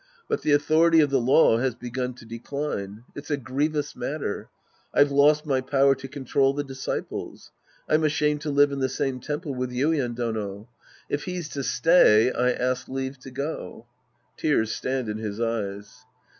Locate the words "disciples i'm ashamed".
6.63-8.41